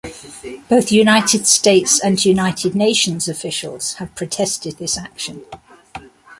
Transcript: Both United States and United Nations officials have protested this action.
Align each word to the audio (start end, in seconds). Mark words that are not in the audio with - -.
Both 0.67 0.91
United 0.91 1.45
States 1.45 1.99
and 2.03 2.25
United 2.25 2.73
Nations 2.73 3.27
officials 3.27 3.93
have 3.99 4.15
protested 4.15 4.79
this 4.79 4.97
action. 4.97 5.43